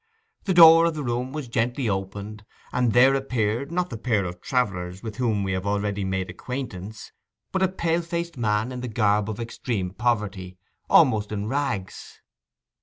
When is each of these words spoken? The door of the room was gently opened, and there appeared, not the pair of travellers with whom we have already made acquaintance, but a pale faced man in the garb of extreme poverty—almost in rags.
The 0.45 0.55
door 0.55 0.85
of 0.87 0.95
the 0.95 1.03
room 1.03 1.31
was 1.31 1.47
gently 1.47 1.87
opened, 1.87 2.43
and 2.73 2.91
there 2.91 3.13
appeared, 3.13 3.71
not 3.71 3.91
the 3.91 3.99
pair 3.99 4.25
of 4.25 4.41
travellers 4.41 5.03
with 5.03 5.17
whom 5.17 5.43
we 5.43 5.51
have 5.51 5.67
already 5.67 6.03
made 6.03 6.27
acquaintance, 6.27 7.11
but 7.51 7.61
a 7.61 7.67
pale 7.67 8.01
faced 8.01 8.35
man 8.35 8.71
in 8.71 8.81
the 8.81 8.87
garb 8.87 9.29
of 9.29 9.39
extreme 9.39 9.91
poverty—almost 9.91 11.31
in 11.31 11.47
rags. 11.47 12.19